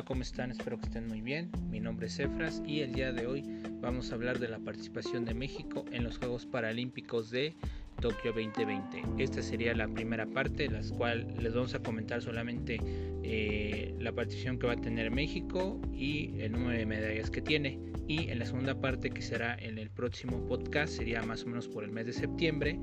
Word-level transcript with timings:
Hola, 0.00 0.06
¿cómo 0.06 0.22
están? 0.22 0.50
Espero 0.50 0.78
que 0.78 0.86
estén 0.86 1.08
muy 1.08 1.20
bien. 1.20 1.50
Mi 1.68 1.78
nombre 1.78 2.06
es 2.06 2.18
Efras 2.18 2.62
y 2.66 2.80
el 2.80 2.94
día 2.94 3.12
de 3.12 3.26
hoy 3.26 3.44
vamos 3.82 4.10
a 4.10 4.14
hablar 4.14 4.38
de 4.38 4.48
la 4.48 4.58
participación 4.58 5.26
de 5.26 5.34
México 5.34 5.84
en 5.92 6.04
los 6.04 6.16
Juegos 6.16 6.46
Paralímpicos 6.46 7.30
de 7.30 7.54
Tokio 8.00 8.32
2020. 8.32 9.02
Esta 9.18 9.42
sería 9.42 9.74
la 9.74 9.86
primera 9.88 10.24
parte, 10.24 10.70
la 10.70 10.80
cual 10.96 11.26
les 11.38 11.52
vamos 11.52 11.74
a 11.74 11.80
comentar 11.80 12.22
solamente 12.22 12.80
eh, 13.22 13.94
la 13.98 14.10
participación 14.12 14.58
que 14.58 14.68
va 14.68 14.72
a 14.72 14.80
tener 14.80 15.10
México 15.10 15.78
y 15.92 16.32
el 16.40 16.52
número 16.52 16.78
de 16.78 16.86
medallas 16.86 17.30
que 17.30 17.42
tiene. 17.42 17.78
Y 18.08 18.30
en 18.30 18.38
la 18.38 18.46
segunda 18.46 18.80
parte, 18.80 19.10
que 19.10 19.20
será 19.20 19.54
en 19.54 19.76
el 19.76 19.90
próximo 19.90 20.46
podcast, 20.46 20.94
sería 20.94 21.22
más 21.24 21.44
o 21.44 21.48
menos 21.48 21.68
por 21.68 21.84
el 21.84 21.90
mes 21.90 22.06
de 22.06 22.14
septiembre, 22.14 22.80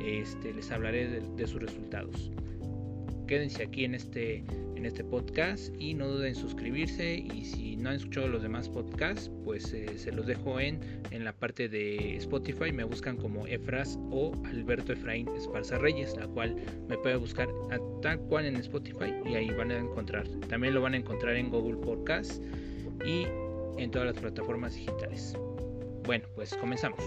este, 0.00 0.54
les 0.54 0.70
hablaré 0.70 1.20
de 1.20 1.46
sus 1.48 1.60
resultados 1.60 2.30
quédense 3.30 3.62
aquí 3.62 3.84
en 3.84 3.94
este, 3.94 4.42
en 4.80 4.86
este 4.86 5.04
podcast 5.04 5.72
y 5.78 5.92
no 5.92 6.08
duden 6.08 6.28
en 6.28 6.34
suscribirse. 6.34 7.16
Y 7.18 7.44
si 7.44 7.76
no 7.76 7.90
han 7.90 7.96
escuchado 7.96 8.28
los 8.28 8.42
demás 8.42 8.68
podcasts 8.68 9.30
pues 9.44 9.72
eh, 9.74 9.98
se 9.98 10.10
los 10.10 10.26
dejo 10.26 10.58
en, 10.58 10.80
en 11.10 11.24
la 11.24 11.32
parte 11.32 11.68
de 11.68 12.16
Spotify. 12.16 12.72
Me 12.72 12.84
buscan 12.84 13.16
como 13.16 13.46
Efras 13.46 13.98
o 14.10 14.32
Alberto 14.46 14.92
Efraín 14.92 15.28
Esparza 15.36 15.78
Reyes 15.78 16.16
la 16.16 16.26
cual 16.28 16.56
me 16.88 16.96
puede 16.96 17.16
buscar 17.16 17.48
a 17.70 17.78
tal 18.00 18.18
cual 18.20 18.46
en 18.46 18.56
Spotify 18.56 19.12
y 19.26 19.34
ahí 19.34 19.50
van 19.50 19.70
a 19.70 19.78
encontrar. 19.78 20.26
También 20.48 20.74
lo 20.74 20.80
van 20.80 20.94
a 20.94 20.96
encontrar 20.96 21.36
en 21.36 21.50
Google 21.50 21.76
Podcast 21.76 22.42
y 23.04 23.26
en 23.76 23.90
todas 23.90 24.08
las 24.08 24.16
plataformas 24.18 24.74
digitales. 24.74 25.36
Bueno 26.04 26.26
pues 26.34 26.56
comenzamos 26.56 27.00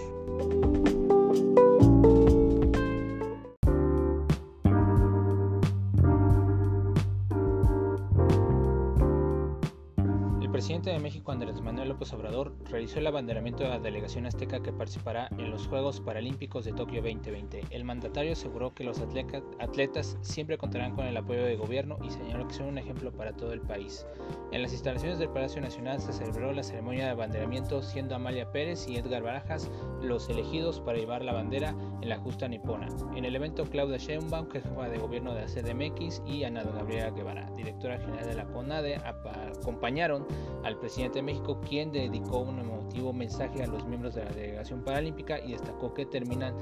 presidente 10.54 10.90
de 10.90 11.00
México 11.00 11.32
Andrés 11.32 11.60
Manuel 11.60 11.88
López 11.88 12.12
Obrador 12.12 12.54
realizó 12.70 13.00
el 13.00 13.08
abanderamiento 13.08 13.64
de 13.64 13.70
la 13.70 13.80
delegación 13.80 14.24
azteca 14.24 14.62
que 14.62 14.72
participará 14.72 15.28
en 15.36 15.50
los 15.50 15.66
Juegos 15.66 16.00
Paralímpicos 16.00 16.64
de 16.64 16.72
Tokio 16.72 17.02
2020. 17.02 17.64
El 17.70 17.82
mandatario 17.82 18.34
aseguró 18.34 18.72
que 18.72 18.84
los 18.84 19.00
atletas 19.00 20.16
siempre 20.20 20.56
contarán 20.56 20.94
con 20.94 21.06
el 21.06 21.16
apoyo 21.16 21.44
del 21.44 21.56
gobierno 21.56 21.98
y 22.04 22.10
señaló 22.10 22.46
que 22.46 22.54
son 22.54 22.66
un 22.66 22.78
ejemplo 22.78 23.10
para 23.10 23.32
todo 23.32 23.52
el 23.52 23.62
país. 23.62 24.06
En 24.52 24.62
las 24.62 24.72
instalaciones 24.72 25.18
del 25.18 25.30
Palacio 25.30 25.60
Nacional 25.60 26.00
se 26.00 26.12
celebró 26.12 26.52
la 26.52 26.62
ceremonia 26.62 27.06
de 27.06 27.10
abanderamiento 27.10 27.82
siendo 27.82 28.14
Amalia 28.14 28.52
Pérez 28.52 28.86
y 28.86 28.96
Edgar 28.96 29.24
Barajas 29.24 29.68
los 30.02 30.28
elegidos 30.28 30.78
para 30.78 30.98
llevar 30.98 31.24
la 31.24 31.32
bandera 31.32 31.74
en 32.00 32.08
la 32.08 32.18
justa 32.18 32.46
nipona. 32.46 32.86
En 33.16 33.24
el 33.24 33.34
evento 33.34 33.64
Claudia 33.64 33.96
Sheinbaum, 33.96 34.48
jefa 34.50 34.88
de 34.88 34.98
gobierno 34.98 35.34
de 35.34 35.40
la 35.40 35.46
CDMX 35.48 36.22
y 36.24 36.44
Ana 36.44 36.62
Gabriela 36.62 37.10
Guevara, 37.10 37.50
directora 37.56 37.98
general 37.98 38.26
de 38.28 38.34
la 38.36 38.46
CONADE, 38.46 38.96
acompañaron 38.98 40.24
al 40.64 40.78
presidente 40.78 41.18
de 41.18 41.22
México, 41.22 41.60
quien 41.68 41.92
dedicó 41.92 42.38
un 42.38 42.58
emotivo 42.58 43.12
mensaje 43.12 43.62
a 43.62 43.66
los 43.66 43.84
miembros 43.86 44.14
de 44.14 44.24
la 44.24 44.30
delegación 44.30 44.82
paralímpica 44.82 45.38
y 45.40 45.52
destacó 45.52 45.92
que 45.94 46.06
terminan 46.06 46.54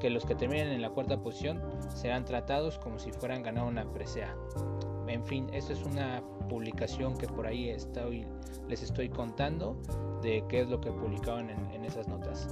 que 0.00 0.10
los 0.10 0.26
que 0.26 0.34
terminan 0.34 0.68
en 0.68 0.82
la 0.82 0.90
cuarta 0.90 1.18
posición 1.22 1.62
serán 1.94 2.24
tratados 2.24 2.78
como 2.78 2.98
si 2.98 3.12
fueran 3.12 3.42
ganado 3.42 3.66
una 3.66 3.90
presea. 3.92 4.36
En 5.08 5.24
fin, 5.24 5.48
esta 5.52 5.72
es 5.72 5.82
una 5.84 6.22
publicación 6.48 7.16
que 7.16 7.26
por 7.26 7.46
ahí 7.46 7.70
estoy, 7.70 8.26
les 8.68 8.82
estoy 8.82 9.08
contando 9.08 9.76
de 10.22 10.44
qué 10.48 10.60
es 10.60 10.68
lo 10.68 10.80
que 10.80 10.90
publicaron 10.90 11.48
en, 11.48 11.70
en 11.70 11.84
esas 11.84 12.08
notas. 12.08 12.48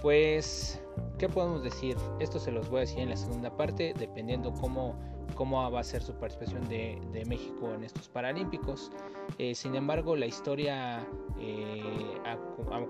Pues, 0.00 0.80
¿qué 1.18 1.28
podemos 1.28 1.62
decir? 1.62 1.96
Esto 2.20 2.38
se 2.38 2.52
los 2.52 2.68
voy 2.70 2.78
a 2.78 2.80
decir 2.80 3.00
en 3.00 3.10
la 3.10 3.16
segunda 3.16 3.54
parte, 3.54 3.94
dependiendo 3.98 4.52
cómo 4.52 4.94
cómo 5.34 5.70
va 5.70 5.80
a 5.80 5.84
ser 5.84 6.02
su 6.02 6.14
participación 6.14 6.68
de, 6.68 7.24
México 7.26 7.72
en 7.74 7.84
estos 7.84 8.08
Paralímpicos. 8.08 8.90
Eh, 9.38 9.54
sin 9.54 9.74
embargo, 9.74 10.16
la 10.16 10.26
historia 10.26 11.06
eh, 11.38 12.18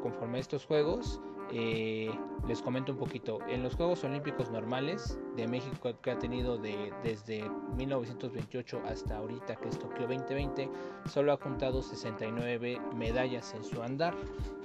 conforme 0.03 0.39
a 0.39 0.41
estos 0.41 0.65
Juegos, 0.67 1.21
eh, 1.53 2.11
les 2.47 2.63
comento 2.63 2.93
un 2.93 2.99
poquito. 2.99 3.39
En 3.49 3.63
los 3.63 3.75
Juegos 3.75 4.05
Olímpicos 4.05 4.51
normales 4.51 5.19
de 5.37 5.49
México 5.49 5.91
que 6.01 6.11
ha 6.13 6.19
tenido 6.19 6.59
de, 6.59 6.93
desde 7.03 7.49
1928 7.77 8.83
hasta 8.87 9.17
ahorita, 9.17 9.57
que 9.57 9.69
es 9.69 9.79
Tokio 9.79 10.07
2020, 10.07 10.69
solo 11.09 11.33
ha 11.33 11.37
juntado 11.37 11.83
69 11.83 12.81
medallas 12.95 13.53
en 13.55 13.65
su 13.65 13.83
andar, 13.83 14.15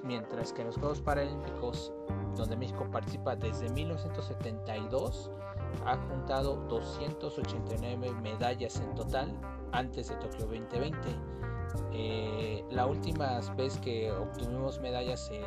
mientras 0.04 0.54
que 0.54 0.62
en 0.62 0.68
los 0.68 0.78
Juegos 0.78 1.02
Paralímpicos, 1.02 1.92
donde 2.36 2.56
México 2.56 2.88
participa 2.92 3.36
desde 3.36 3.70
1972, 3.72 5.32
ha 5.86 5.98
juntado 5.98 6.56
289 6.68 8.14
medallas 8.22 8.80
en 8.80 8.94
total 8.96 9.34
antes 9.72 10.10
de 10.10 10.16
Tokio 10.16 10.46
2020. 10.48 10.98
Eh, 11.92 12.64
la 12.72 12.86
última 12.86 13.40
vez 13.58 13.78
que 13.80 14.12
obtuvimos 14.12 14.80
medallas 14.80 15.30
en, 15.32 15.44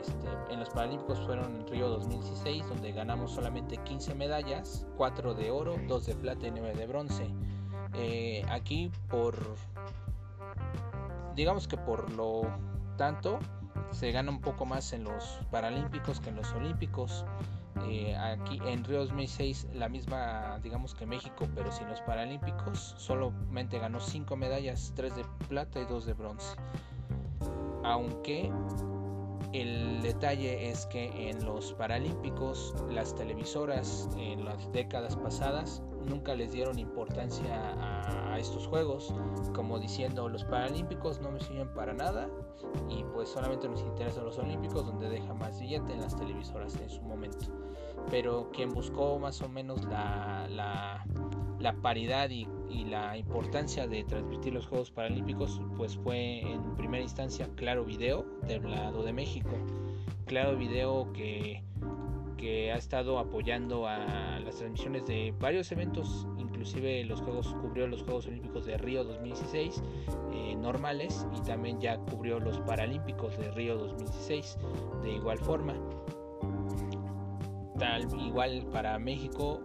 este, 0.00 0.52
en 0.52 0.60
los 0.60 0.70
Paralímpicos 0.70 1.20
fueron 1.20 1.56
en 1.56 1.66
Río 1.66 1.88
2016, 1.88 2.68
donde 2.68 2.92
ganamos 2.92 3.32
solamente 3.32 3.76
15 3.78 4.14
medallas, 4.14 4.86
4 4.96 5.34
de 5.34 5.50
oro, 5.50 5.76
2 5.88 6.06
de 6.06 6.14
plata 6.14 6.46
y 6.46 6.50
9 6.50 6.74
de 6.74 6.86
bronce. 6.86 7.26
Eh, 7.94 8.44
aquí 8.48 8.90
por, 9.08 9.36
digamos 11.34 11.68
que 11.68 11.76
por 11.76 12.10
lo 12.12 12.42
tanto, 12.96 13.38
se 13.92 14.10
gana 14.12 14.30
un 14.30 14.40
poco 14.40 14.66
más 14.66 14.92
en 14.92 15.04
los 15.04 15.40
Paralímpicos 15.50 16.20
que 16.20 16.30
en 16.30 16.36
los 16.36 16.52
Olímpicos. 16.52 17.24
Eh, 17.88 18.14
aquí 18.16 18.60
en 18.66 18.84
Río 18.84 19.00
2006 19.00 19.68
la 19.74 19.88
misma 19.88 20.58
digamos 20.62 20.94
que 20.94 21.06
México 21.06 21.48
pero 21.54 21.72
sin 21.72 21.88
los 21.88 22.02
Paralímpicos 22.02 22.94
solamente 22.98 23.78
ganó 23.78 23.98
5 23.98 24.36
medallas 24.36 24.92
3 24.94 25.16
de 25.16 25.24
plata 25.48 25.80
y 25.80 25.86
2 25.86 26.04
de 26.04 26.12
bronce 26.12 26.54
aunque 27.82 28.52
el 29.54 30.02
detalle 30.02 30.68
es 30.68 30.84
que 30.86 31.30
en 31.30 31.44
los 31.46 31.72
Paralímpicos 31.72 32.74
las 32.90 33.14
televisoras 33.14 34.08
en 34.18 34.44
las 34.44 34.70
décadas 34.72 35.16
pasadas 35.16 35.82
nunca 36.06 36.34
les 36.34 36.52
dieron 36.52 36.78
importancia 36.78 37.74
a, 37.80 38.38
estos 38.38 38.66
juegos, 38.66 39.14
como 39.54 39.78
diciendo 39.78 40.28
los 40.28 40.44
paralímpicos 40.44 41.20
no 41.20 41.30
me 41.30 41.38
sirven 41.38 41.68
para 41.74 41.92
nada 41.92 42.28
y 42.88 43.04
pues 43.04 43.28
solamente 43.28 43.68
nos 43.68 43.82
interesan 43.82 44.24
los 44.24 44.38
olímpicos 44.38 44.86
donde 44.86 45.08
deja 45.08 45.34
más 45.34 45.60
billete 45.60 45.92
en 45.92 46.00
las 46.00 46.16
televisoras 46.16 46.74
en 46.76 46.88
su 46.88 47.02
momento. 47.02 47.46
Pero 48.10 48.50
quien 48.52 48.70
buscó 48.70 49.18
más 49.18 49.42
o 49.42 49.48
menos 49.48 49.84
la, 49.84 50.48
la, 51.60 51.72
paridad 51.82 52.30
y, 52.30 52.48
y, 52.68 52.84
la 52.84 53.16
importancia 53.16 53.86
de 53.86 54.02
transmitir 54.04 54.54
los 54.54 54.66
Juegos 54.66 54.90
Paralímpicos 54.90 55.60
pues 55.76 55.96
fue 55.96 56.40
en 56.40 56.74
primera 56.74 57.02
instancia 57.02 57.48
Claro 57.54 57.84
Video 57.84 58.24
del 58.48 58.68
lado 58.68 59.04
de 59.04 59.12
México. 59.12 59.50
Claro 60.26 60.56
Video 60.56 61.12
que 61.12 61.62
que 62.36 62.72
ha 62.72 62.76
estado 62.76 63.18
apoyando 63.18 63.86
a 63.86 64.38
las 64.40 64.56
transmisiones 64.56 65.06
de 65.06 65.34
varios 65.38 65.70
eventos, 65.72 66.26
inclusive 66.38 67.04
los 67.04 67.20
juegos 67.20 67.54
cubrió 67.60 67.86
los 67.86 68.02
Juegos 68.02 68.26
Olímpicos 68.26 68.66
de 68.66 68.76
Río 68.78 69.04
2016 69.04 69.82
eh, 70.32 70.54
normales 70.56 71.26
y 71.36 71.40
también 71.42 71.80
ya 71.80 71.98
cubrió 71.98 72.38
los 72.38 72.60
Paralímpicos 72.60 73.36
de 73.36 73.50
Río 73.50 73.76
2016 73.76 74.58
de 75.02 75.12
igual 75.12 75.38
forma. 75.38 75.74
Tal 77.78 78.06
igual 78.20 78.64
para 78.70 78.98
México 78.98 79.60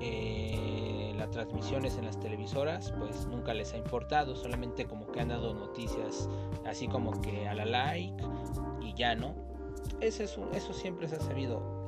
eh, 0.00 1.12
las 1.18 1.30
transmisiones 1.30 1.98
en 1.98 2.06
las 2.06 2.18
televisoras 2.18 2.94
pues 2.98 3.26
nunca 3.26 3.52
les 3.52 3.74
ha 3.74 3.76
importado, 3.76 4.34
solamente 4.34 4.86
como 4.86 5.06
que 5.12 5.20
han 5.20 5.28
dado 5.28 5.52
noticias 5.52 6.28
así 6.64 6.88
como 6.88 7.20
que 7.20 7.46
a 7.46 7.54
la 7.54 7.66
like 7.66 8.24
y 8.80 8.94
ya 8.94 9.14
no. 9.14 9.34
Eso, 10.00 10.48
eso 10.54 10.72
siempre 10.72 11.08
se 11.08 11.16
ha 11.16 11.20
sabido 11.20 11.79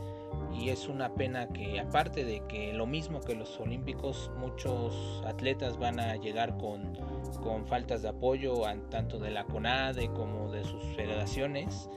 y 0.53 0.69
es 0.69 0.89
una 0.89 1.15
pena 1.15 1.49
que 1.49 1.81
aparte 1.81 2.25
de 2.25 2.43
que 2.47 2.73
lo 2.73 2.87
mismo 2.87 3.21
que 3.21 3.35
los 3.35 3.59
olímpicos 3.59 4.31
muchos 4.37 5.23
atletas 5.27 5.79
van 5.79 5.99
a 5.99 6.17
llegar 6.17 6.57
con, 6.59 6.95
con 7.43 7.67
faltas 7.67 8.03
de 8.03 8.09
apoyo 8.09 8.63
tanto 8.91 9.19
de 9.19 9.31
la 9.31 9.45
CONADE 9.45 10.09
como 10.09 10.51
de 10.51 10.65
sus 10.65 10.83
federaciones 10.97 11.89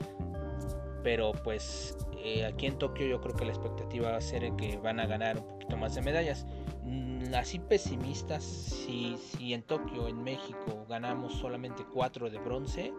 pero 1.05 1.33
pues 1.43 1.95
eh, 2.25 2.43
aquí 2.43 2.65
en 2.65 2.79
Tokio 2.79 3.05
yo 3.05 3.21
creo 3.21 3.35
que 3.35 3.45
la 3.45 3.51
expectativa 3.51 4.09
va 4.09 4.17
a 4.17 4.21
ser 4.21 4.51
que 4.55 4.77
van 4.77 4.99
a 4.99 5.05
ganar 5.05 5.37
un 5.37 5.47
poquito 5.47 5.77
más 5.77 5.93
de 5.93 6.01
medallas. 6.01 6.47
Mm, 6.83 7.35
así 7.35 7.59
pesimistas 7.59 8.43
si, 8.43 9.15
si 9.17 9.53
en 9.53 9.61
Tokio 9.61 10.07
en 10.07 10.23
México 10.23 10.87
ganamos 10.89 11.33
solamente 11.33 11.85
4 11.93 12.31
de 12.31 12.39
bronce 12.39 12.93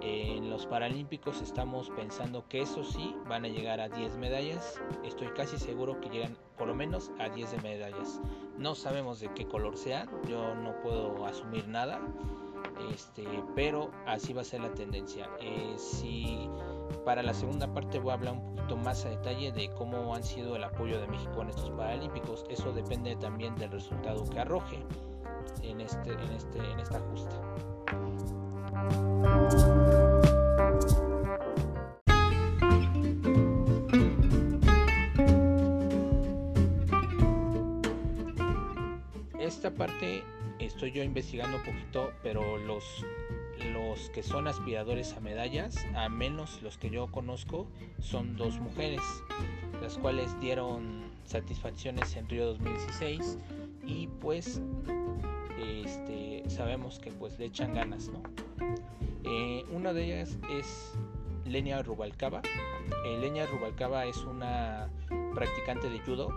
en 0.00 0.50
los 0.50 0.66
Paralímpicos 0.66 1.42
estamos 1.42 1.90
pensando 1.90 2.46
que 2.48 2.62
eso 2.62 2.84
sí 2.84 3.14
van 3.28 3.44
a 3.44 3.48
llegar 3.48 3.80
a 3.80 3.88
10 3.88 4.16
medallas. 4.16 4.80
Estoy 5.04 5.28
casi 5.28 5.58
seguro 5.58 6.00
que 6.00 6.08
llegan 6.08 6.36
por 6.56 6.68
lo 6.68 6.74
menos 6.74 7.10
a 7.18 7.28
10 7.28 7.50
de 7.52 7.58
medallas. 7.58 8.20
No 8.56 8.74
sabemos 8.74 9.20
de 9.20 9.32
qué 9.34 9.46
color 9.46 9.76
sean, 9.76 10.08
yo 10.28 10.54
no 10.54 10.74
puedo 10.82 11.24
asumir 11.26 11.66
nada. 11.68 12.00
Este, 12.92 13.24
pero 13.54 13.90
así 14.06 14.32
va 14.32 14.42
a 14.42 14.44
ser 14.44 14.60
la 14.60 14.72
tendencia. 14.72 15.28
Eh, 15.40 15.74
si 15.76 16.48
para 17.04 17.22
la 17.22 17.34
segunda 17.34 17.72
parte 17.72 17.98
voy 17.98 18.10
a 18.10 18.14
hablar 18.14 18.34
un 18.34 18.54
poquito 18.54 18.76
más 18.76 19.04
a 19.04 19.10
detalle 19.10 19.52
de 19.52 19.70
cómo 19.70 20.14
han 20.14 20.22
sido 20.22 20.56
el 20.56 20.64
apoyo 20.64 21.00
de 21.00 21.08
México 21.08 21.42
en 21.42 21.50
estos 21.50 21.70
Paralímpicos. 21.70 22.44
Eso 22.48 22.72
depende 22.72 23.16
también 23.16 23.54
del 23.56 23.70
resultado 23.70 24.24
que 24.28 24.38
arroje. 24.40 24.84
en, 25.62 25.80
este, 25.80 26.12
en, 26.12 26.32
este, 26.32 26.58
en 26.58 26.80
esta 26.80 27.00
justa. 27.00 27.40
Esta 39.40 39.70
parte 39.70 40.22
estoy 40.58 40.92
yo 40.92 41.02
investigando 41.02 41.56
un 41.56 41.64
poquito, 41.64 42.12
pero 42.22 42.58
los, 42.58 42.84
los 43.72 44.10
que 44.10 44.22
son 44.22 44.46
aspiradores 44.46 45.14
a 45.14 45.20
medallas, 45.20 45.76
a 45.94 46.08
menos 46.08 46.60
los 46.62 46.78
que 46.78 46.90
yo 46.90 47.06
conozco, 47.10 47.66
son 48.00 48.36
dos 48.36 48.60
mujeres, 48.60 49.00
las 49.80 49.98
cuales 49.98 50.38
dieron 50.40 51.10
satisfacciones 51.24 52.14
en 52.16 52.28
Río 52.28 52.46
2016 52.46 53.38
y 53.86 54.06
pues 54.20 54.60
este, 55.58 56.37
sabemos 56.58 56.98
que 56.98 57.12
pues 57.12 57.38
le 57.38 57.44
echan 57.44 57.72
ganas, 57.72 58.08
¿no? 58.08 58.20
Eh, 59.22 59.64
una 59.70 59.92
de 59.92 60.06
ellas 60.06 60.36
es 60.50 60.92
Lenia 61.44 61.80
Rubalcaba. 61.84 62.42
Eh, 63.06 63.16
Lenia 63.20 63.46
Rubalcaba 63.46 64.06
es 64.06 64.16
una 64.24 64.90
practicante 65.36 65.88
de 65.88 66.00
judo. 66.00 66.36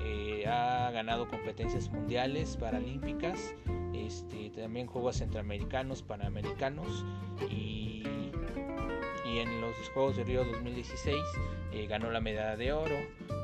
Eh, 0.00 0.46
ha 0.48 0.90
ganado 0.90 1.28
competencias 1.28 1.90
mundiales, 1.90 2.56
paralímpicas, 2.56 3.54
este, 3.92 4.48
también 4.50 4.86
Juegos 4.86 5.16
Centroamericanos, 5.16 6.02
Panamericanos 6.02 7.04
y, 7.50 8.04
y 9.26 9.38
en 9.38 9.60
los 9.60 9.76
Juegos 9.92 10.16
de 10.16 10.24
Río 10.24 10.44
2016 10.46 11.14
ganó 11.90 12.10
la 12.10 12.20
medalla 12.20 12.56
de 12.56 12.72
oro. 12.72 12.96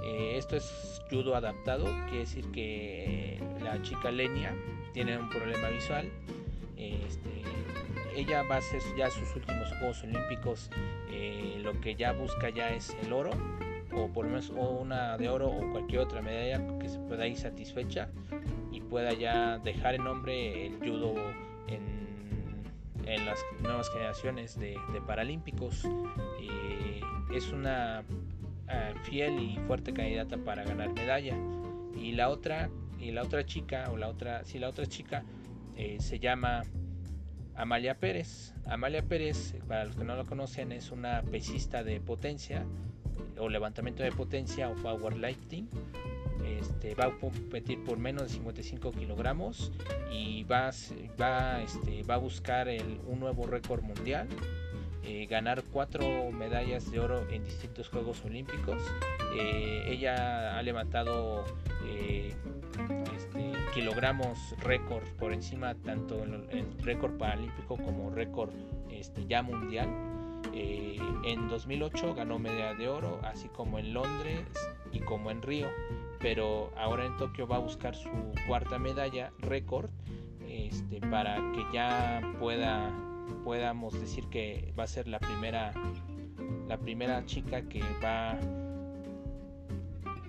esto 0.05 0.56
es 0.56 1.03
judo 1.11 1.37
adaptado, 1.37 1.85
quiere 2.06 2.21
decir 2.21 2.50
que 2.50 3.41
la 3.62 3.81
chica 3.82 4.11
Lenia 4.11 4.56
tiene 4.94 5.19
un 5.19 5.29
problema 5.29 5.69
visual. 5.69 6.08
Este, 6.79 7.43
ella 8.17 8.43
va 8.44 8.56
a 8.56 8.58
hacer 8.58 8.81
ya 8.96 9.11
sus 9.11 9.35
últimos 9.37 9.69
Juegos 9.79 10.02
Olímpicos, 10.05 10.70
eh, 11.11 11.58
lo 11.62 11.79
que 11.81 11.96
ya 11.96 12.12
busca 12.12 12.49
ya 12.49 12.70
es 12.70 12.96
el 13.02 13.12
oro, 13.12 13.31
o 13.93 14.08
por 14.08 14.25
lo 14.25 14.31
menos 14.31 14.50
una 14.50 15.19
de 15.19 15.29
oro 15.29 15.49
o 15.49 15.73
cualquier 15.73 16.00
otra 16.00 16.23
medalla 16.23 16.79
que 16.79 16.88
se 16.88 16.99
pueda 17.00 17.26
ir 17.26 17.37
satisfecha 17.37 18.08
y 18.70 18.81
pueda 18.81 19.12
ya 19.12 19.58
dejar 19.58 19.94
el 19.94 20.05
nombre 20.05 20.67
el 20.67 20.79
judo 20.79 21.14
en, 21.69 22.05
las 23.26 23.38
nuevas 23.61 23.90
generaciones 23.90 24.58
de, 24.58 24.79
paralímpicos. 25.06 25.85
Eh, 26.40 27.00
es 27.35 27.52
una 27.52 28.02
eh, 28.69 28.94
fiel 29.02 29.38
y 29.40 29.58
fuerte 29.67 29.93
candidata 29.93 30.38
para 30.38 30.64
ganar 30.64 30.93
medalla. 30.94 31.37
Y 31.94 32.12
la 32.12 32.31
otra 32.31 32.70
y 33.05 33.11
la 33.12 33.23
otra 33.23 33.45
chica, 33.45 33.91
o 33.93 33.97
la 33.97 34.09
otra, 34.09 34.45
sí, 34.45 34.59
la 34.59 34.69
otra 34.69 34.87
chica 34.87 35.25
eh, 35.77 35.99
se 36.01 36.19
llama 36.19 36.62
Amalia 37.55 37.99
Pérez. 37.99 38.55
Amalia 38.67 39.03
Pérez, 39.03 39.56
para 39.69 39.85
los 39.85 39.97
que 39.97 40.05
no 40.05 40.17
lo 40.17 40.25
conocen, 40.25 40.73
es 40.73 40.91
una 40.91 41.23
pesista 41.23 41.85
de 41.85 42.01
potencia 42.01 42.65
o 43.39 43.49
levantamiento 43.49 44.03
de 44.03 44.11
potencia 44.11 44.71
o 44.71 44.75
powerlifting. 44.75 45.69
Este, 46.47 46.95
va 46.95 47.06
a 47.06 47.19
competir 47.19 47.83
por 47.85 47.99
menos 47.99 48.25
de 48.25 48.29
55 48.31 48.93
kilogramos 48.93 49.73
y 50.11 50.45
va, 50.45 50.71
va, 51.21 51.62
este, 51.62 52.03
va 52.03 52.15
a 52.15 52.19
buscar 52.19 52.69
un 53.07 53.21
nuevo 53.21 53.47
récord 53.47 53.83
mundial. 53.83 54.29
Eh, 55.07 55.27
ganar 55.27 55.62
cuatro 55.71 56.31
medallas 56.33 56.91
de 56.91 56.99
oro 56.99 57.29
en 57.29 57.45
distintos 57.45 57.91
Juegos 57.91 58.25
Olímpicos. 58.25 58.83
Eh, 59.39 59.85
ella 59.89 60.57
ha 60.57 60.62
levantado 60.62 61.45
este, 61.87 62.35
kilogramos 63.75 64.55
récord 64.61 65.05
por 65.19 65.32
encima 65.32 65.75
tanto 65.75 66.23
en 66.23 66.79
récord 66.79 67.19
paralímpico 67.19 67.76
como 67.76 68.11
récord 68.11 68.50
este, 68.91 69.26
ya 69.26 69.43
mundial. 69.43 69.88
Eh, 70.53 70.99
en 71.25 71.49
2008 71.49 72.15
ganó 72.15 72.38
medalla 72.38 72.75
de 72.75 72.88
oro, 72.88 73.19
así 73.25 73.49
como 73.49 73.79
en 73.79 73.93
Londres 73.93 74.47
y 74.93 75.00
como 75.00 75.31
en 75.32 75.43
Río, 75.43 75.67
pero 76.21 76.71
ahora 76.76 77.06
en 77.06 77.17
Tokio 77.17 77.49
va 77.49 77.56
a 77.56 77.61
buscar 77.61 77.97
su 77.97 78.11
cuarta 78.47 78.79
medalla 78.79 79.32
récord 79.41 79.91
este, 80.49 81.00
para 81.00 81.37
que 81.53 81.65
ya 81.73 82.21
pueda 82.38 82.93
podamos 83.43 83.99
decir 84.00 84.29
que 84.29 84.73
va 84.79 84.85
a 84.85 84.87
ser 84.87 85.09
la 85.09 85.19
primera 85.19 85.73
la 86.69 86.79
primera 86.79 87.25
chica 87.26 87.62
que 87.62 87.81
va 88.03 88.38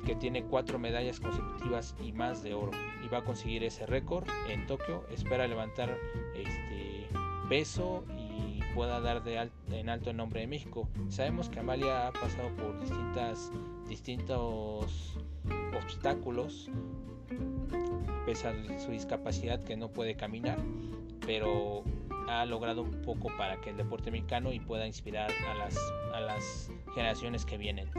que 0.06 0.16
tiene 0.16 0.44
cuatro 0.44 0.80
medallas 0.80 1.20
consecutivas 1.20 1.96
y 2.02 2.12
más 2.14 2.44
de 2.44 2.54
oro 2.54 2.72
y 3.04 3.08
va 3.10 3.20
a 3.20 3.24
conseguir 3.24 3.64
ese 3.64 3.86
récord 3.86 4.28
en 4.50 4.66
Tokio. 4.68 5.04
Espera 5.12 5.48
levantar 5.48 5.98
este 6.36 7.08
peso 7.50 8.06
y 8.18 8.62
pueda 8.74 9.00
dar 9.00 9.24
de 9.24 9.50
en 9.72 9.90
alto 9.90 10.12
el 10.12 10.18
nombre 10.18 10.42
de 10.42 10.48
México. 10.48 10.88
Sabemos 11.10 11.50
que 11.50 11.60
Amalia 11.60 12.08
ha 12.08 12.14
pasado 12.14 12.50
por 12.56 12.80
distintas 12.80 13.52
distintos 13.88 15.18
obstáculos 15.76 16.70
pese 18.26 18.48
a 18.48 18.80
su 18.80 18.92
discapacidad 18.92 19.64
que 19.64 19.78
no 19.78 19.90
puede 19.90 20.16
caminar, 20.16 20.58
pero 21.26 21.84
ha 22.28 22.46
logrado 22.46 22.82
un 22.82 23.02
poco 23.04 23.30
para 23.38 23.62
que 23.62 23.70
el 23.70 23.78
deporte 23.78 24.10
mexicano 24.10 24.52
y 24.52 24.60
pueda 24.60 24.88
inspirar 24.88 25.32
a 25.48 25.54
las, 25.56 25.78
a 26.14 26.20
las 26.20 26.72
generaciones 26.96 27.46
que 27.46 27.58
vienen. 27.58 27.90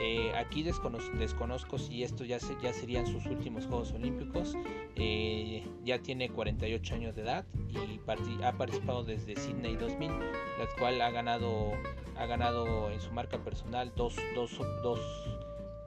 Eh, 0.00 0.32
aquí 0.36 0.62
desconozco, 0.62 1.78
si 1.78 2.02
esto 2.02 2.24
ya, 2.24 2.38
ya 2.62 2.72
serían 2.72 3.06
sus 3.06 3.24
últimos 3.26 3.66
Juegos 3.66 3.92
Olímpicos. 3.92 4.56
Eh, 4.96 5.66
ya 5.84 5.98
tiene 6.00 6.28
48 6.30 6.94
años 6.94 7.14
de 7.14 7.22
edad 7.22 7.44
y 7.70 8.42
ha 8.42 8.52
participado 8.52 9.04
desde 9.04 9.36
Sydney 9.36 9.76
2000, 9.76 10.10
la 10.10 10.66
cual 10.78 11.00
ha 11.00 11.10
ganado, 11.10 11.72
ha 12.16 12.26
ganado 12.26 12.90
en 12.90 13.00
su 13.00 13.12
marca 13.12 13.38
personal 13.38 13.92
dos, 13.96 14.16
dos, 14.34 14.58
dos 14.82 15.00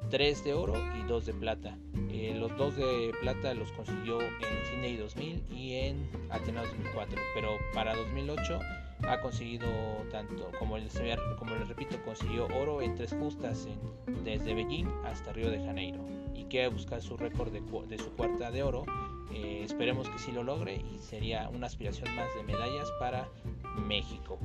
3 0.10 0.44
de 0.44 0.54
oro 0.54 0.74
y 1.00 1.04
2 1.08 1.26
de 1.26 1.34
plata. 1.34 1.78
Eh, 2.10 2.36
los 2.38 2.56
2 2.58 2.76
de 2.78 3.12
plata 3.22 3.54
los 3.54 3.72
consiguió 3.72 4.22
en 4.22 4.66
Sydney 4.70 4.98
2000 4.98 5.44
y 5.52 5.74
en 5.76 6.10
Atenas 6.30 6.68
2004, 6.70 7.20
pero 7.34 7.50
para 7.74 7.96
2008 7.96 8.60
ha 9.04 9.20
conseguido 9.22 9.68
tanto, 10.12 10.52
como 10.58 10.78
les, 10.78 10.94
repito, 11.68 12.02
consiguió 12.04 12.48
oro 12.48 12.82
en 12.82 12.96
tres 12.96 13.16
justas 13.20 13.68
desde 14.24 14.54
Beijing 14.54 14.88
hasta 15.06 15.34
Río 15.34 15.50
de 15.50 15.60
Janeiro 15.60 16.04
y 16.34 16.46
quiere 16.46 16.70
buscar 16.70 17.02
su 17.02 17.18
récord 17.18 17.52
de, 17.52 17.98
su 17.98 18.12
cuarta 18.12 18.52
de 18.52 18.64
oro. 18.64 18.86
Eh, 19.32 19.64
esperemos 19.64 20.10
que 20.10 20.20
sí 20.20 20.32
lo 20.32 20.44
logre 20.44 20.76
y 20.76 21.00
sería 21.00 21.50
una 21.50 21.68
aspiración 21.68 22.16
más 22.16 22.34
de 22.36 22.44
medallas 22.44 22.90
para 23.00 23.28
México. 23.88 24.40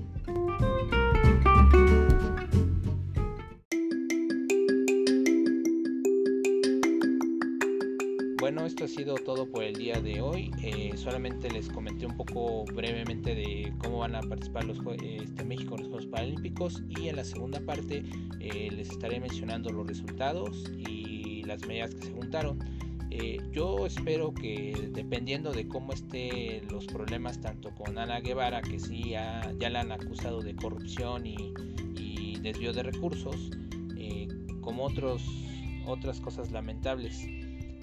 Esto 8.81 8.95
ha 8.95 8.97
sido 8.97 9.15
todo 9.17 9.47
por 9.47 9.63
el 9.63 9.75
día 9.75 10.01
de 10.01 10.23
hoy. 10.23 10.51
Eh, 10.63 10.93
solamente 10.97 11.51
les 11.51 11.69
comenté 11.69 12.07
un 12.07 12.17
poco 12.17 12.65
brevemente 12.65 13.35
de 13.35 13.75
cómo 13.77 13.99
van 13.99 14.15
a 14.15 14.23
participar 14.23 14.65
los 14.65 14.79
este, 15.03 15.45
México 15.45 15.75
en 15.75 15.83
los 15.83 15.89
Juegos 15.91 16.07
Paralímpicos 16.07 16.83
y 16.89 17.09
en 17.09 17.17
la 17.17 17.25
segunda 17.25 17.61
parte 17.61 18.03
eh, 18.41 18.71
les 18.71 18.89
estaré 18.89 19.21
mencionando 19.21 19.69
los 19.71 19.87
resultados 19.87 20.73
y 20.79 21.43
las 21.43 21.67
medidas 21.67 21.95
que 21.95 22.07
se 22.07 22.13
juntaron. 22.13 22.59
Eh, 23.11 23.37
yo 23.53 23.85
espero 23.85 24.33
que 24.33 24.89
dependiendo 24.95 25.53
de 25.53 25.69
cómo 25.69 25.93
estén 25.93 26.67
los 26.69 26.87
problemas 26.87 27.39
tanto 27.39 27.75
con 27.75 27.99
Ana 27.99 28.21
Guevara, 28.21 28.63
que 28.63 28.81
sí 28.81 29.11
ya 29.11 29.53
la 29.59 29.81
han 29.81 29.93
acusado 29.93 30.41
de 30.41 30.57
corrupción 30.57 31.27
y, 31.27 31.53
y 31.99 32.39
desvío 32.41 32.73
de 32.73 32.85
recursos, 32.85 33.51
como 34.63 34.85
otros, 34.85 35.23
otras 35.87 36.21
cosas 36.21 36.51
lamentables 36.51 37.27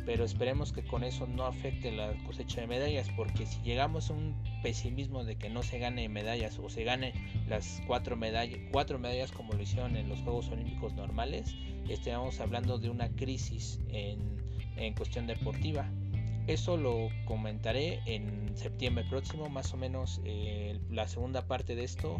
pero 0.07 0.23
esperemos 0.23 0.71
que 0.71 0.83
con 0.83 1.03
eso 1.03 1.27
no 1.27 1.45
afecte 1.45 1.91
la 1.91 2.13
cosecha 2.25 2.61
de 2.61 2.67
medallas, 2.67 3.09
porque 3.17 3.45
si 3.45 3.61
llegamos 3.61 4.09
a 4.09 4.13
un 4.13 4.41
pesimismo 4.63 5.25
de 5.25 5.35
que 5.35 5.49
no 5.49 5.63
se 5.63 5.79
gane 5.79 6.07
medallas 6.07 6.57
o 6.59 6.69
se 6.69 6.85
gane 6.85 7.13
las 7.49 7.83
cuatro 7.85 8.15
medallas, 8.15 8.57
cuatro 8.71 8.99
medallas 8.99 9.33
como 9.33 9.51
lo 9.51 9.61
hicieron 9.61 9.97
en 9.97 10.07
los 10.07 10.21
Juegos 10.21 10.47
Olímpicos 10.47 10.93
normales, 10.93 11.53
estaríamos 11.89 12.39
hablando 12.39 12.79
de 12.79 12.89
una 12.89 13.09
crisis 13.09 13.81
en, 13.89 14.17
en 14.77 14.93
cuestión 14.93 15.27
deportiva. 15.27 15.91
Eso 16.47 16.77
lo 16.77 17.09
comentaré 17.25 17.99
en 18.05 18.55
septiembre 18.55 19.03
próximo, 19.09 19.49
más 19.49 19.73
o 19.73 19.77
menos 19.77 20.21
eh, 20.23 20.79
la 20.89 21.09
segunda 21.09 21.45
parte 21.47 21.75
de 21.75 21.83
esto. 21.83 22.15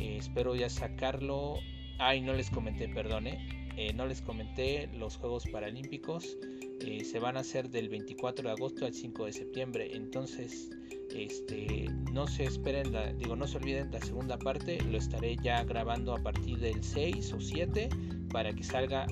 Eh, 0.00 0.16
espero 0.18 0.56
ya 0.56 0.68
sacarlo. 0.68 1.58
Ay, 2.00 2.22
no 2.22 2.32
les 2.32 2.50
comenté, 2.50 2.88
perdone. 2.88 3.38
Eh, 3.38 3.59
no 3.94 4.06
les 4.06 4.20
comenté 4.22 4.88
los 4.94 5.16
Juegos 5.16 5.44
Paralímpicos 5.50 6.36
eh, 6.80 7.04
se 7.04 7.18
van 7.18 7.36
a 7.36 7.40
hacer 7.40 7.68
del 7.68 7.88
24 7.90 8.48
de 8.48 8.50
agosto 8.50 8.86
al 8.86 8.94
5 8.94 9.26
de 9.26 9.32
septiembre. 9.32 9.90
Entonces, 9.94 10.70
este, 11.14 11.90
no 12.12 12.26
se 12.26 12.44
esperen, 12.44 12.92
digo, 13.18 13.36
no 13.36 13.46
se 13.46 13.58
olviden 13.58 13.90
la 13.90 14.00
segunda 14.00 14.38
parte, 14.38 14.80
lo 14.84 14.96
estaré 14.96 15.36
ya 15.36 15.62
grabando 15.64 16.14
a 16.14 16.22
partir 16.22 16.58
del 16.58 16.82
6 16.82 17.34
o 17.34 17.40
7 17.40 17.88
para 18.32 18.52
que 18.52 18.64
salga 18.64 19.06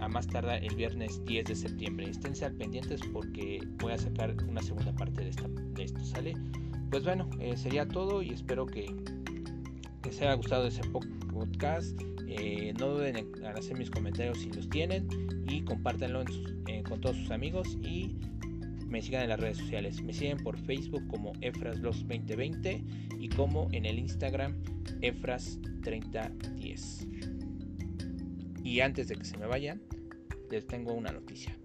a 0.00 0.08
más 0.08 0.26
tardar 0.26 0.62
el 0.62 0.74
viernes 0.74 1.24
10 1.24 1.46
de 1.46 1.54
septiembre. 1.54 2.10
Esténse 2.10 2.44
al 2.44 2.54
pendientes 2.54 3.00
porque 3.12 3.60
voy 3.78 3.92
a 3.92 3.98
sacar 3.98 4.34
una 4.46 4.62
segunda 4.62 4.92
parte 4.94 5.22
de, 5.22 5.30
esta, 5.30 5.48
de 5.48 5.82
esto, 5.82 6.04
¿sale? 6.04 6.34
Pues 6.90 7.04
bueno, 7.04 7.30
eh, 7.40 7.56
sería 7.56 7.88
todo 7.88 8.22
y 8.22 8.30
espero 8.30 8.66
que, 8.66 8.84
que 10.02 10.10
les 10.10 10.20
haya 10.20 10.34
gustado 10.34 10.66
ese 10.66 10.82
podcast. 11.32 11.98
Eh, 12.28 12.74
no 12.78 12.90
duden 12.90 13.16
en 13.16 13.44
hacer 13.46 13.76
mis 13.76 13.90
comentarios 13.90 14.38
si 14.38 14.50
los 14.50 14.68
tienen 14.68 15.08
y 15.48 15.62
compártanlo 15.62 16.22
eh, 16.68 16.82
con 16.82 17.00
todos 17.00 17.16
sus 17.16 17.30
amigos 17.30 17.78
y 17.82 18.16
me 18.86 19.00
sigan 19.02 19.24
en 19.24 19.30
las 19.30 19.40
redes 19.40 19.58
sociales. 19.58 20.00
Me 20.02 20.12
siguen 20.12 20.38
por 20.38 20.56
Facebook 20.58 21.04
como 21.08 21.32
EfrasBlogs2020 21.34 23.18
y 23.18 23.28
como 23.28 23.68
en 23.72 23.86
el 23.86 23.98
Instagram 23.98 24.54
Efras3010. 25.00 27.08
Y 28.62 28.78
antes 28.80 29.08
de 29.08 29.16
que 29.16 29.24
se 29.24 29.36
me 29.36 29.46
vayan, 29.46 29.82
les 30.50 30.64
tengo 30.66 30.92
una 30.92 31.10
noticia. 31.12 31.56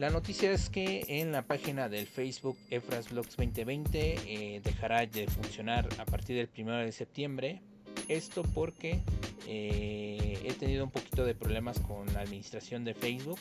La 0.00 0.08
noticia 0.08 0.50
es 0.50 0.70
que 0.70 1.04
en 1.08 1.30
la 1.30 1.42
página 1.42 1.90
del 1.90 2.06
Facebook 2.06 2.56
Efras 2.70 3.12
2020 3.12 4.16
eh, 4.24 4.62
dejará 4.64 5.04
de 5.04 5.26
funcionar 5.26 5.86
a 5.98 6.06
partir 6.06 6.36
del 6.36 6.48
1 6.56 6.78
de 6.78 6.90
septiembre. 6.90 7.60
Esto 8.08 8.42
porque 8.42 9.02
eh, 9.46 10.40
he 10.42 10.54
tenido 10.54 10.84
un 10.84 10.90
poquito 10.90 11.26
de 11.26 11.34
problemas 11.34 11.80
con 11.80 12.10
la 12.14 12.20
administración 12.20 12.82
de 12.82 12.94
Facebook, 12.94 13.38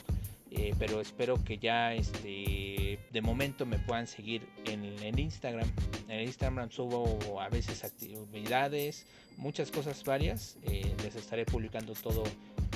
eh, 0.51 0.73
pero 0.79 1.01
espero 1.01 1.43
que 1.43 1.57
ya 1.57 1.93
este, 1.93 2.99
de 3.11 3.21
momento 3.21 3.65
me 3.65 3.79
puedan 3.79 4.07
seguir 4.07 4.47
en, 4.65 4.83
el 4.83 5.19
Instagram. 5.19 5.71
En 6.07 6.21
Instagram 6.21 6.71
subo 6.71 7.39
a 7.41 7.49
veces 7.49 7.83
actividades, 7.83 9.05
muchas 9.37 9.71
cosas 9.71 10.03
varias. 10.03 10.57
les 10.65 11.15
estaré 11.15 11.45
publicando 11.45 11.93
todo 11.93 12.23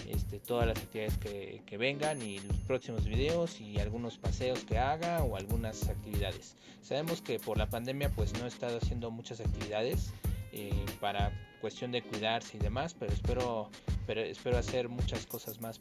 este, 0.10 0.40
todas 0.40 0.68
las 0.68 0.78
actividades 0.78 1.18
que, 1.18 1.78
vengan 1.78 2.22
y 2.22 2.40
los 2.40 2.58
próximos 2.68 3.06
videos 3.06 3.60
y 3.60 3.80
algunos 3.80 4.18
paseos 4.18 4.64
que 4.64 4.78
haga 4.78 5.24
o 5.24 5.36
algunas 5.36 5.90
actividades. 5.90 6.56
Sabemos 6.82 7.22
que 7.22 7.40
por 7.40 7.58
la 7.58 7.68
pandemia 7.68 8.10
pues 8.10 8.34
no 8.34 8.46
he 8.46 8.48
estado 8.48 8.78
haciendo 8.78 9.10
muchas 9.10 9.40
actividades 9.40 10.14
eh, 10.52 10.86
para 11.00 11.32
cuestión 11.62 11.92
de 11.92 12.04
cuidarse 12.04 12.58
y 12.58 12.60
demás, 12.60 12.94
pero 12.94 13.12
espero, 13.12 13.70
pero 14.06 14.22
espero 14.22 14.58
hacer 14.58 14.88
muchas 14.88 15.26
cosas 15.26 15.60
más 15.62 15.80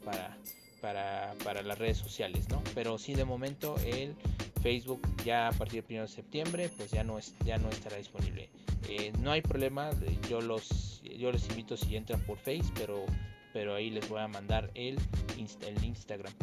para, 0.83 1.33
para, 1.45 1.63
las 1.63 1.79
redes 1.79 1.97
sociales, 1.97 2.49
¿no? 2.49 2.61
Pero 2.75 2.97
sí 2.97 3.15
de 3.15 3.23
momento 3.23 3.77
el 3.85 4.15
Facebook 4.61 5.01
ya 5.23 5.47
a 5.47 5.51
partir 5.53 5.81
del 5.83 5.99
1 5.99 6.01
de 6.01 6.07
septiembre 6.09 6.69
pues 6.75 6.91
ya 6.91 7.05
no, 7.05 7.17
es, 7.17 7.33
ya 7.45 7.57
no 7.57 7.69
estará 7.69 7.95
disponible. 7.95 8.49
Eh, 8.89 9.13
no 9.19 9.31
hay 9.31 9.41
problema, 9.41 9.91
yo 10.29 10.41
los, 10.41 11.01
yo 11.03 11.31
les 11.31 11.47
invito 11.49 11.77
si 11.77 11.95
entran 11.95 12.19
por 12.25 12.37
Face, 12.37 12.65
pero 12.75 13.05
pero 13.53 13.75
ahí 13.75 13.91
les 13.91 14.09
voy 14.09 14.19
a 14.19 14.27
mandar 14.27 14.71
el, 14.73 14.99
el 15.37 15.83
Instagram 15.83 16.33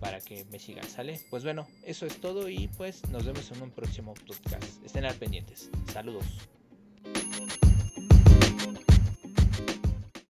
para 0.00 0.20
que 0.20 0.44
me 0.46 0.58
sigan, 0.58 0.88
¿sale? 0.88 1.20
Pues 1.28 1.44
bueno, 1.44 1.66
eso 1.84 2.06
es 2.06 2.20
todo 2.20 2.48
y 2.48 2.68
pues 2.76 3.06
nos 3.10 3.26
vemos 3.26 3.50
en 3.50 3.60
un 3.60 3.70
próximo 3.70 4.14
podcast. 4.14 4.84
Estén 4.84 5.04
al 5.04 5.16
pendientes. 5.16 5.70
Saludos. 5.92 6.48